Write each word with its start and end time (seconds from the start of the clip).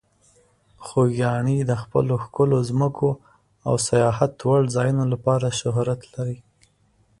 خوږیاڼي 0.85 1.57
د 1.63 1.71
خپلو 1.81 2.13
ښکلو 2.23 2.57
ځمکو 2.69 3.09
او 3.67 3.73
سیاحت 3.87 4.33
وړ 4.47 4.61
ځایونو 4.75 5.03
لپاره 5.13 5.47
شهرت 5.59 6.01
لري. 6.13 6.37